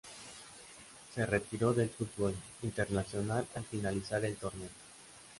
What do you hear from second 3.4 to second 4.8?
al finalizar en el torneo.